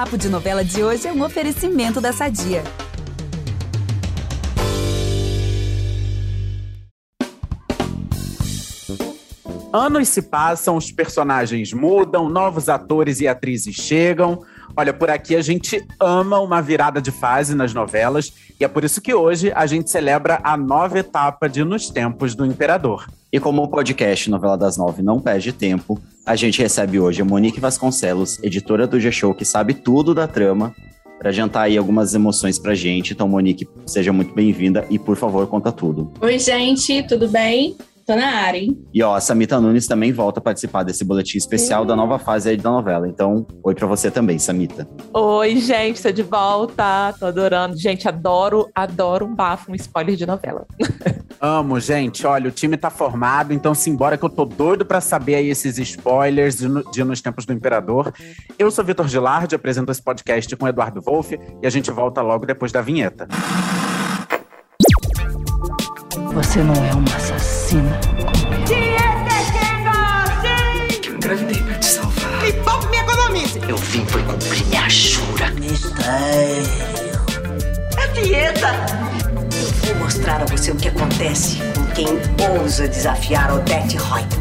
[0.00, 2.64] Papo de Novela de hoje é um oferecimento da Sadia.
[9.70, 14.42] Anos se passam, os personagens mudam, novos atores e atrizes chegam.
[14.76, 18.84] Olha, por aqui a gente ama uma virada de fase nas novelas e é por
[18.84, 23.06] isso que hoje a gente celebra a nova etapa de Nos Tempos do Imperador.
[23.32, 27.24] E como o podcast Novela das Nove não perde tempo, a gente recebe hoje a
[27.24, 30.74] Monique Vasconcelos, editora do G-Show, que sabe tudo da trama,
[31.18, 33.12] para adiantar aí algumas emoções pra gente.
[33.12, 36.12] Então, Monique, seja muito bem-vinda e, por favor, conta tudo.
[36.20, 37.76] Oi, gente, tudo bem?
[38.10, 38.76] Tô na área, hein?
[38.92, 42.48] E ó, a Samita Nunes também volta a participar desse boletim especial da nova fase
[42.48, 43.06] aí da novela.
[43.06, 44.84] Então, oi pra você também, Samita.
[45.14, 47.14] Oi, gente, tô de volta.
[47.20, 47.78] Tô adorando.
[47.78, 50.66] Gente, adoro, adoro um bafo, um spoiler de novela.
[51.40, 52.26] Amo, gente.
[52.26, 55.78] Olha, o time tá formado, então simbora que eu tô doido pra saber aí esses
[55.78, 58.12] spoilers de, no, de Nos Tempos do Imperador.
[58.58, 62.44] Eu sou Vitor Gilardi, apresento esse podcast com Eduardo Wolff e a gente volta logo
[62.44, 63.28] depois da vinheta.
[66.32, 68.60] Você não é uma assassina como eu.
[71.04, 72.42] Eu engravidei pra te salvar.
[72.42, 73.60] Me poupe me economize.
[73.68, 75.50] Eu vim foi cumprir minha jura.
[75.58, 77.20] Mistério.
[77.98, 78.68] É dieta.
[79.52, 82.06] Eu vou mostrar a você o que acontece com quem
[82.60, 84.39] ousa desafiar Odette Reutemann.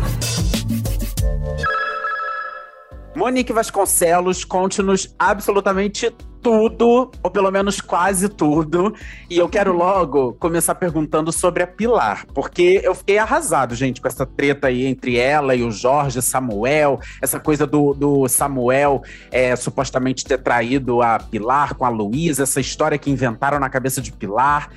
[3.30, 8.92] Monique Vasconcelos, conte-nos absolutamente tudo, ou pelo menos quase tudo.
[9.30, 14.08] E eu quero logo começar perguntando sobre a Pilar, porque eu fiquei arrasado, gente, com
[14.08, 19.56] essa treta aí entre ela e o Jorge Samuel, essa coisa do, do Samuel é,
[19.56, 24.12] supostamente ter traído a Pilar com a Luísa, essa história que inventaram na cabeça de
[24.12, 24.72] Pilar.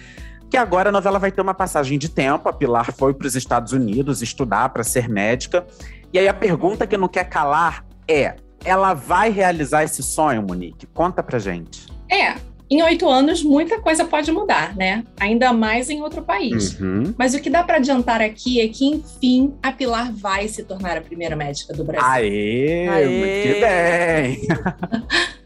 [0.51, 2.51] Que agora a novela vai ter uma passagem de tempo.
[2.51, 5.67] A Pilar foi para os Estados Unidos estudar para ser médica.
[6.13, 7.83] E aí a pergunta que não quer calar
[8.13, 10.87] é: ela vai realizar esse sonho, Monique?
[10.87, 11.87] Conta pra gente.
[12.11, 12.35] É,
[12.73, 15.05] em oito anos muita coisa pode mudar, né?
[15.21, 16.81] Ainda mais em outro país.
[16.81, 17.15] Uhum.
[17.19, 20.97] Mas o que dá para adiantar aqui é que, enfim, a Pilar vai se tornar
[20.97, 22.09] a primeira médica do Brasil.
[22.09, 23.09] Aê, Aê.
[23.09, 25.33] muito que bem.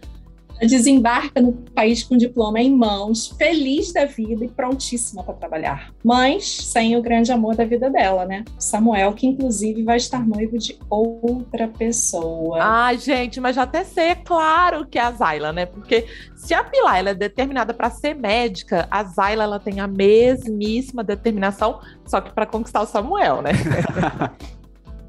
[0.60, 5.92] Desembarca no país com diploma em mãos, feliz da vida e prontíssima para trabalhar.
[6.04, 8.44] Mas sem o grande amor da vida dela, né?
[8.58, 12.58] Samuel, que inclusive vai estar noivo de outra pessoa.
[12.60, 15.66] Ai, gente, mas já até sei, é claro que é a Zayla, né?
[15.66, 19.86] Porque se a Pilar ela é determinada para ser médica, a Zayla ela tem a
[19.86, 23.50] mesmíssima determinação, só que para conquistar o Samuel, né?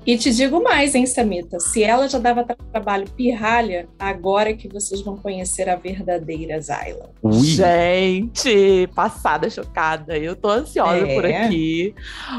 [0.08, 1.60] E te digo mais, hein, Samita?
[1.60, 6.62] Se ela já dava tra- trabalho pirralha, agora é que vocês vão conhecer a verdadeira
[6.62, 7.10] Zayla.
[7.22, 7.44] Ui.
[7.44, 10.18] Gente, passada, chocada.
[10.18, 11.14] Eu tô ansiosa É.
[11.14, 11.94] por aqui.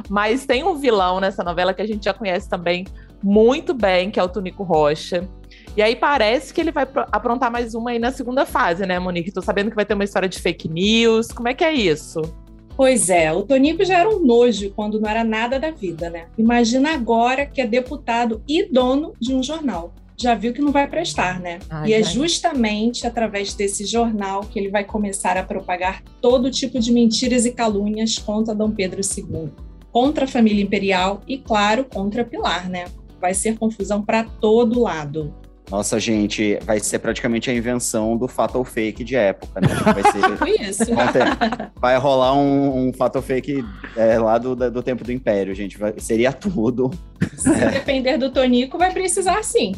[0.09, 2.87] Mas tem um vilão nessa novela que a gente já conhece também
[3.23, 5.29] muito bem, que é o Tunico Rocha.
[5.77, 8.99] E aí parece que ele vai pro- aprontar mais uma aí na segunda fase, né,
[8.99, 9.31] Monique?
[9.31, 11.29] Tô sabendo que vai ter uma história de fake news.
[11.29, 12.23] Como é que é isso?
[12.79, 16.27] Pois é, o Tonico já era um nojo quando não era nada da vida, né?
[16.39, 19.93] Imagina agora que é deputado e dono de um jornal.
[20.17, 21.59] Já viu que não vai prestar, né?
[21.69, 22.15] Ai, e é gente.
[22.15, 27.51] justamente através desse jornal que ele vai começar a propagar todo tipo de mentiras e
[27.51, 29.51] calúnias contra Dom Pedro II,
[29.91, 32.85] contra a família imperial e, claro, contra Pilar, né?
[33.21, 35.35] Vai ser confusão para todo lado.
[35.71, 39.69] Nossa, gente, vai ser praticamente a invenção do fato ou fake de época, né?
[39.69, 40.63] Vai ser.
[40.69, 40.85] Isso.
[41.77, 43.65] Vai rolar um, um fato ou fake
[43.97, 45.77] é, lá do, do tempo do Império, gente.
[45.77, 46.91] Vai- seria tudo.
[47.37, 49.73] Se depender do Tonico, vai precisar sim.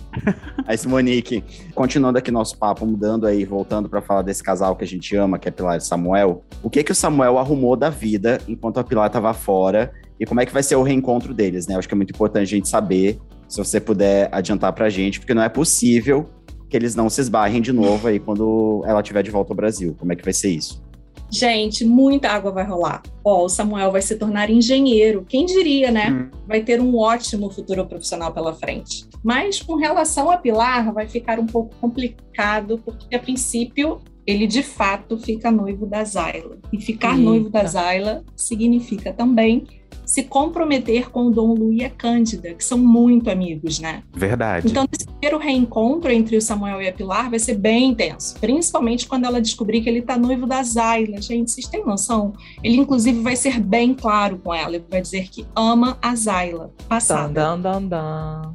[0.66, 1.42] Aí, Monique,
[1.74, 5.38] continuando aqui nosso papo, mudando aí, voltando para falar desse casal que a gente ama,
[5.38, 6.44] que é Pilar e Samuel.
[6.62, 10.40] O que que o Samuel arrumou da vida enquanto a Pilar estava fora e como
[10.40, 11.76] é que vai ser o reencontro deles, né?
[11.76, 13.18] Acho que é muito importante a gente saber,
[13.50, 16.30] se você puder adiantar pra gente, porque não é possível
[16.68, 19.96] que eles não se esbarrem de novo aí quando ela estiver de volta ao Brasil.
[19.98, 20.80] Como é que vai ser isso?
[21.28, 23.02] Gente, muita água vai rolar.
[23.24, 25.26] Ó, o Samuel vai se tornar engenheiro.
[25.28, 26.10] Quem diria, né?
[26.10, 26.38] Hum.
[26.46, 29.08] Vai ter um ótimo futuro profissional pela frente.
[29.22, 34.62] Mas com relação a Pilar, vai ficar um pouco complicado, porque a princípio ele de
[34.62, 36.58] fato fica noivo da Zayla.
[36.72, 37.22] E ficar Eita.
[37.22, 39.64] noivo da Zayla significa também
[40.04, 44.02] se comprometer com o Dom Luís e a Cândida, que são muito amigos, né?
[44.12, 44.66] Verdade.
[44.68, 49.06] Então, esse primeiro reencontro entre o Samuel e a Pilar vai ser bem intenso, principalmente
[49.06, 51.22] quando ela descobrir que ele tá noivo da Zayla.
[51.22, 52.32] Gente, vocês têm noção?
[52.62, 54.74] Ele, inclusive, vai ser bem claro com ela.
[54.74, 57.32] Ele vai dizer que ama a Zayla, Dan, passada.
[57.32, 58.54] dan, dan, dan.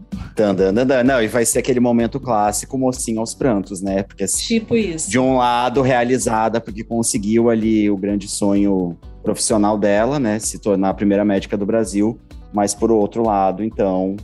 [1.04, 4.04] Não, e vai ser aquele momento clássico, mocinho aos prantos, né?
[4.04, 5.10] Porque Tipo isso.
[5.10, 10.90] de um lado realizada porque conseguiu ali o grande sonho profissional dela, né, se tornar
[10.90, 12.20] a primeira médica do Brasil,
[12.54, 14.16] mas por outro lado, então,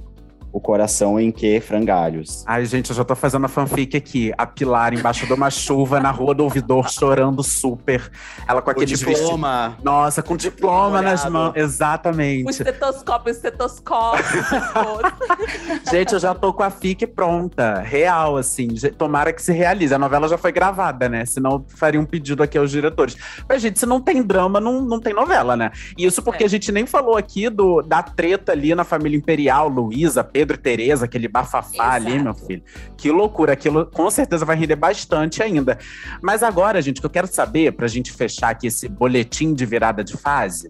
[0.52, 2.44] o coração em que frangalhos.
[2.46, 4.34] Ai, gente, eu já tô fazendo a fanfic aqui.
[4.38, 8.12] A Pilar embaixo de uma chuva na rua do ouvidor, chorando super.
[8.48, 9.78] Ela com O aquele diploma.
[9.84, 11.54] Nossa, com diploma nas mãos.
[11.56, 12.50] O Exatamente.
[12.50, 14.24] estetoscópio, o estetoscópio.
[15.90, 17.80] Gente, eu já tô com a FIC pronta.
[17.80, 18.68] Real, assim.
[18.98, 19.94] Tomara que se realize.
[19.94, 21.26] A novela já foi gravada, né?
[21.26, 23.16] Senão eu faria um pedido aqui aos diretores.
[23.48, 25.72] Mas, gente, se não tem drama, não, não tem novela, né?
[25.98, 26.46] E isso porque É.
[26.46, 30.58] a gente nem falou aqui do, da treta ali na família Imperial, Luísa, Pedro e
[30.58, 32.24] Tereza, aquele bafafá ali, Exato.
[32.24, 32.64] meu filho.
[32.98, 33.54] Que loucura.
[33.54, 35.78] Aquilo com certeza vai render bastante ainda.
[36.22, 39.66] Mas agora, gente, o que eu quero saber, pra gente fechar aqui esse boletim de
[39.66, 40.70] virada de fase,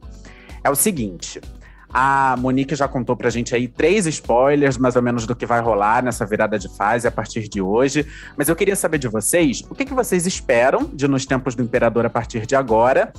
[0.63, 1.39] é o seguinte.
[1.93, 5.59] A Monique já contou pra gente aí três spoilers, mais ou menos, do que vai
[5.59, 8.07] rolar nessa virada de fase a partir de hoje.
[8.37, 11.61] Mas eu queria saber de vocês o que, que vocês esperam de Nos Tempos do
[11.61, 13.11] Imperador a partir de agora.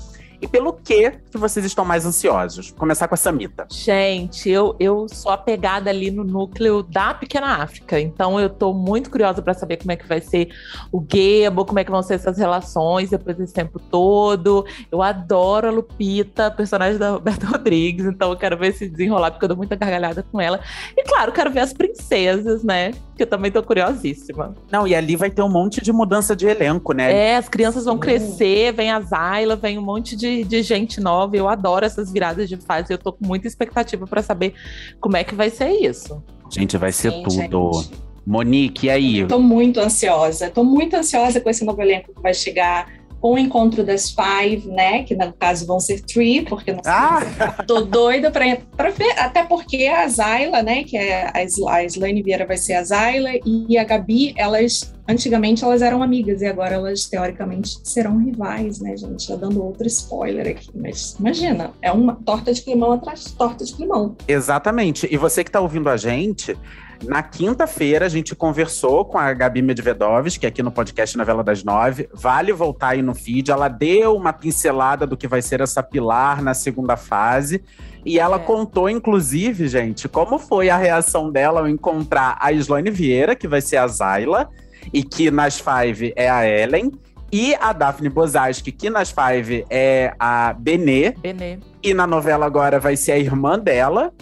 [0.42, 2.70] E pelo que que vocês estão mais ansiosos?
[2.70, 3.64] Vou começar com a Samita.
[3.70, 9.08] Gente, eu, eu sou apegada ali no núcleo da Pequena África, então eu tô muito
[9.08, 10.52] curiosa para saber como é que vai ser
[10.90, 14.66] o Gebo, como é que vão ser essas relações depois desse tempo todo.
[14.90, 19.44] Eu adoro a Lupita, personagem da Roberta Rodrigues, então eu quero ver se desenrolar, porque
[19.44, 20.58] eu dou muita gargalhada com ela.
[20.96, 22.90] E claro, quero ver as princesas, né?
[23.22, 24.52] Que eu também tô curiosíssima.
[24.68, 27.12] Não, e ali vai ter um monte de mudança de elenco, né?
[27.12, 31.36] É, as crianças vão crescer, vem a Zayla, vem um monte de, de gente nova.
[31.36, 32.92] Eu adoro essas viradas de fase.
[32.92, 34.54] Eu tô com muita expectativa para saber
[35.00, 36.20] como é que vai ser isso.
[36.50, 37.72] Gente, vai ser Sim, tudo.
[37.74, 38.02] gente.
[38.26, 39.26] Monique, e aí?
[39.26, 40.50] Tô muito ansiosa.
[40.50, 42.88] Tô muito ansiosa com esse novo elenco que vai chegar
[43.22, 45.04] o encontro das Five, né?
[45.04, 46.92] Que no caso vão ser Three, porque não sei.
[46.92, 47.62] Ah!
[47.66, 48.44] Tô doida pra,
[48.76, 50.82] pra ver, até porque a Zayla, né?
[50.82, 55.64] Que é a, a Slane Vieira vai ser a Zayla e a Gabi, elas antigamente
[55.64, 59.26] elas eram amigas e agora elas teoricamente serão rivais, né, gente?
[59.26, 63.64] Já dando outro spoiler aqui, mas imagina, é uma torta de climão atrás de torta
[63.64, 64.16] de climão.
[64.26, 65.08] Exatamente.
[65.10, 66.56] E você que está ouvindo a gente,
[67.04, 72.08] na quinta-feira a gente conversou com a Gabi Medvedovski, aqui no podcast Novela das Nove.
[72.12, 73.50] Vale voltar aí no feed.
[73.50, 77.62] Ela deu uma pincelada do que vai ser essa pilar na segunda fase.
[78.04, 78.38] E ela É.
[78.40, 83.60] contou, inclusive, gente, como foi a reação dela ao encontrar a Slane Vieira, que vai
[83.60, 84.48] ser a Zayla,
[84.92, 86.92] e que nas Five é a Ellen,
[87.32, 91.58] e a Daphne Bozaski, que nas Five é a Benê, Benê.
[91.82, 94.12] e na novela agora vai ser a irmã dela,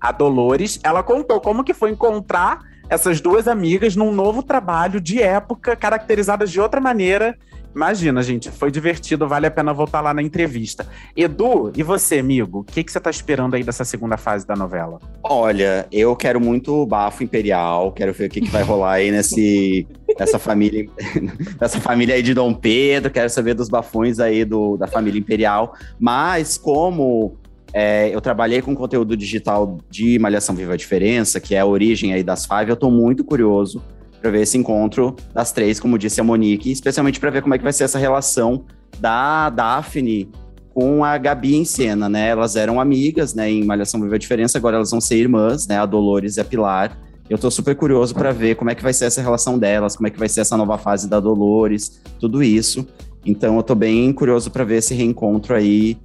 [0.00, 0.78] a Dolores.
[0.82, 6.50] Ela contou como que foi encontrar essas duas amigas num novo trabalho de época, caracterizadas
[6.50, 7.36] de outra maneira.
[7.74, 10.86] Imagina, gente, foi divertido, vale a pena voltar lá na entrevista.
[11.14, 12.60] Edu, e você, amigo?
[12.60, 14.98] O que, que você tá esperando aí dessa segunda fase da novela?
[15.22, 19.86] Olha, eu quero muito bafo imperial, quero ver o que, que vai rolar aí nesse,
[20.18, 20.86] nessa família,
[21.60, 25.74] nessa família aí de Dom Pedro, quero saber dos bafões aí do, da família imperial.
[26.00, 27.36] Mas como
[27.80, 32.12] é, eu trabalhei com conteúdo digital de Malhação Viva a Diferença, que é a origem
[32.12, 33.80] aí das Five, eu tô muito curioso
[34.20, 37.58] para ver esse encontro das três, como disse a Monique, especialmente para ver como é
[37.58, 38.64] que vai ser essa relação
[38.98, 40.28] da Daphne
[40.74, 42.30] com a Gabi em cena, né?
[42.30, 45.78] Elas eram amigas, né, em Malhação Viva a Diferença, agora elas vão ser irmãs, né,
[45.78, 46.98] a Dolores e a Pilar.
[47.30, 50.08] Eu tô super curioso para ver como é que vai ser essa relação delas, como
[50.08, 52.84] é que vai ser essa nova fase da Dolores, tudo isso.
[53.24, 55.96] Então eu tô bem curioso para ver esse reencontro aí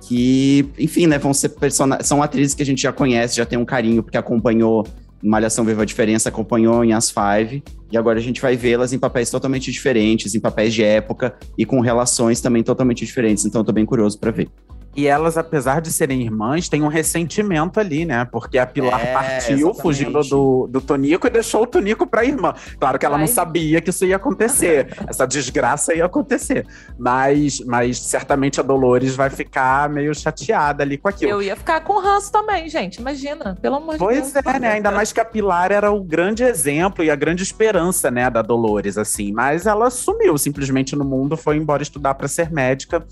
[0.00, 3.58] que, enfim, né, vão ser personagens, são atrizes que a gente já conhece, já tem
[3.58, 4.86] um carinho porque acompanhou
[5.22, 7.62] Malhação Viva a Diferença, acompanhou em As Five,
[7.92, 11.66] e agora a gente vai vê-las em papéis totalmente diferentes, em papéis de época e
[11.66, 13.44] com relações também totalmente diferentes.
[13.44, 14.48] Então eu tô bem curioso para ver.
[14.96, 18.24] E elas, apesar de serem irmãs, têm um ressentimento ali, né?
[18.24, 19.80] Porque a Pilar É, partiu exatamente.
[19.82, 22.52] fugindo do, do Tonico e deixou o Tonico pra irmã.
[22.78, 23.28] Claro que ela não Ai.
[23.28, 24.88] sabia que isso ia acontecer.
[25.06, 26.66] Essa desgraça ia acontecer.
[26.98, 31.30] Mas, mas certamente a Dolores vai ficar meio chateada ali com aquilo.
[31.30, 32.96] Eu ia ficar com ranço também, gente.
[33.00, 34.44] Imagina, pelo amor de Pois Deus.
[34.46, 34.72] é, né?
[34.72, 38.42] Ainda mais que a Pilar era o grande exemplo e a grande esperança, né, da
[38.42, 39.32] Dolores, assim.
[39.32, 43.04] Mas ela sumiu simplesmente no mundo, foi embora estudar para ser médica.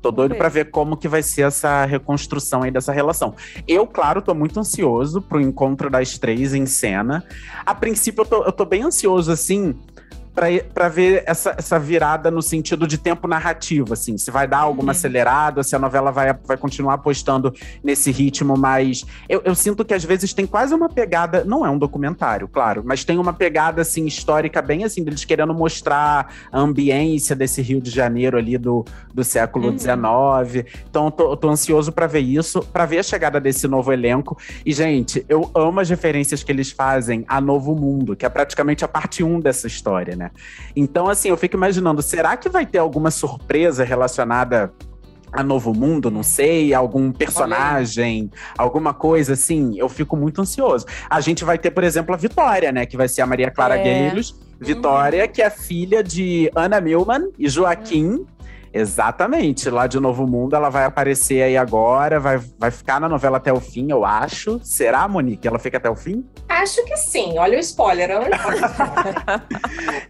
[0.00, 3.34] Tô doido para ver como que vai ser essa reconstrução aí dessa relação.
[3.66, 7.24] Eu, claro, tô muito ansioso pro encontro das três em cena.
[7.66, 9.74] A princípio, eu tô, eu tô bem ansioso, assim,
[10.34, 14.18] pra ver essa, essa virada no sentido de tempo narrativo, assim.
[14.18, 14.90] Se vai dar alguma Uhum.
[14.90, 19.04] acelerada, se a novela vai, vai continuar apostando nesse ritmo mais.
[19.28, 21.44] Eu, eu sinto que às vezes tem quase uma pegada.
[21.44, 25.54] Não é um documentário, claro, mas tem uma pegada, assim, histórica, bem assim, deles querendo
[25.54, 29.78] mostrar a ambiência desse Rio de Janeiro ali do, do século Uhum.
[29.78, 30.66] XIX.
[30.90, 34.36] Então, eu tô, tô ansioso pra ver isso, pra ver a chegada desse novo elenco.
[34.66, 38.84] E, gente, eu amo as referências que eles fazem a Novo Mundo, que é praticamente
[38.84, 40.23] a parte 1 dessa história, né?
[40.74, 44.72] Então, assim, eu fico imaginando, será que vai ter alguma surpresa relacionada
[45.34, 50.86] a Novo Mundo, não sei, algum personagem, alguma coisa assim, eu fico muito ansioso.
[51.10, 52.86] A gente vai ter, por exemplo, a Vitória, né?
[52.86, 53.82] Que vai ser a Maria Clara É.
[53.82, 54.38] Gueiros.
[54.60, 58.24] Vitória, que é filha de Ana Milman e Joaquim.
[58.76, 63.36] Exatamente, lá de Novo Mundo ela vai aparecer aí agora, vai, vai ficar na novela
[63.36, 64.60] até o fim, eu acho.
[64.64, 65.46] Será, Monique?
[65.46, 66.28] Ela fica até o fim?
[66.48, 67.38] Acho que sim.
[67.38, 68.10] Olha o spoiler.
[68.10, 68.70] Olha o spoiler.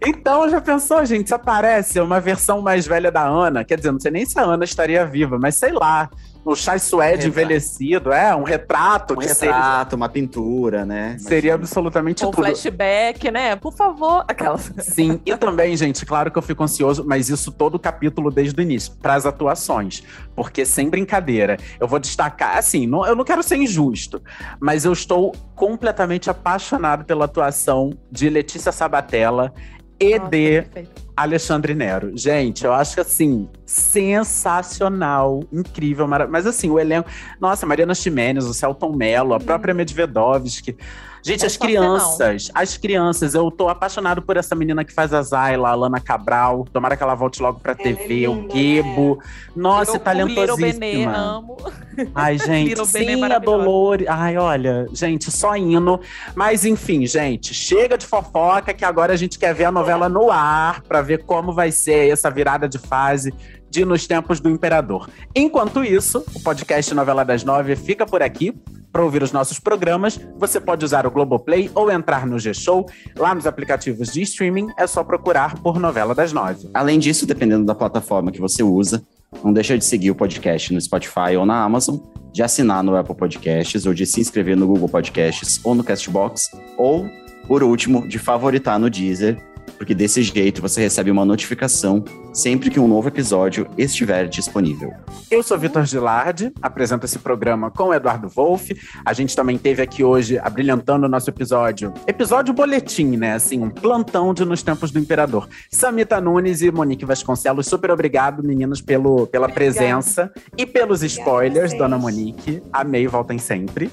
[0.03, 1.27] Então, já pensou, gente?
[1.27, 4.43] Se aparece uma versão mais velha da Ana, quer dizer, não sei nem se a
[4.43, 6.09] Ana estaria viva, mas sei lá,
[6.45, 11.17] o Chai Suede envelhecido, é, um retrato Um retrato, uma pintura, né?
[11.19, 12.43] Seria absolutamente Com tudo.
[12.45, 13.55] flashback, né?
[13.55, 14.23] Por favor.
[14.27, 14.71] Aquelas.
[14.79, 18.59] Sim, e também, gente, claro que eu fico ansioso, mas isso todo o capítulo desde
[18.59, 20.03] o início, para as atuações.
[20.35, 24.21] Porque, sem brincadeira, eu vou destacar, assim, não- eu não quero ser injusto,
[24.59, 29.51] mas eu estou completamente apaixonado pela atuação de Letícia Sabatella
[29.99, 31.04] e Nossa, de perfeito.
[31.15, 32.11] Alexandre Nero.
[32.15, 36.27] Gente, eu acho que assim, sensacional, incrível, mara...
[36.27, 37.09] mas assim, o elenco.
[37.39, 40.77] Nossa, Mariana Ximenes, o Celton Mello, a própria Medvedovsky.
[41.25, 45.23] Gente, É as crianças, as crianças, eu tô apaixonado por essa menina que faz a
[45.23, 46.67] Zayla, a Lana Cabral.
[46.71, 49.19] Tomara que ela volte logo pra é TV, o linda, Gebo.
[49.55, 51.17] Nossa, Eu, o Little Benê, talentosíssima.
[51.17, 51.57] amo.
[52.13, 53.39] Ai, gente, Little Benê sim, a.
[53.39, 54.07] Dolores.
[54.07, 55.99] Ai, olha, gente, só hino.
[56.35, 60.29] Mas enfim, gente, chega de fofoca que agora a gente quer ver a novela no
[60.29, 63.33] ar pra ver como vai ser essa virada de fase
[63.69, 65.09] de Nos Tempos do Imperador.
[65.35, 68.53] Enquanto isso, o podcast Novela das Nove fica por aqui.
[68.91, 72.85] Para ouvir os nossos programas, você pode usar o Globoplay ou entrar no G-Show.
[73.17, 76.69] Lá nos aplicativos de streaming, é só procurar por Novela das Nove.
[76.73, 79.03] Além disso, dependendo da plataforma que você usa,
[79.43, 81.97] não deixa de seguir o podcast no Spotify ou na Amazon,
[82.31, 86.51] de assinar no Apple Podcasts ou de se inscrever no Google Podcasts ou no Castbox,
[86.77, 87.09] ou,
[87.47, 89.37] por último, de favoritar no Deezer,
[89.77, 92.03] porque desse jeito você recebe uma notificação
[92.33, 94.93] sempre que um novo episódio estiver disponível.
[95.29, 98.75] Eu sou Vitor Gilardi, apresento esse programa com o Eduardo Wolff.
[99.05, 103.33] A gente também teve aqui hoje, abrilhantando o nosso episódio, episódio boletim, né?
[103.33, 105.47] Assim, um plantão de Nos Tempos do Imperador.
[105.69, 109.53] Samita Nunes e Monique Vasconcelos, super obrigado, meninos, pelo, pela Obrigada.
[109.53, 112.61] presença e pelos spoilers, dona Monique.
[112.71, 113.91] Amei, voltem sempre.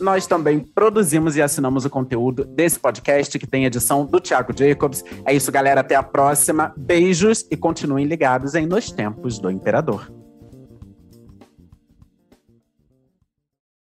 [0.00, 5.04] Nós também produzimos e assinamos o conteúdo desse podcast, que tem edição do Thiago Jacobs.
[5.26, 5.82] É isso, galera.
[5.82, 6.72] Até a próxima.
[6.76, 10.19] Beijos e continuem ligados em Nos Tempos do Imperador.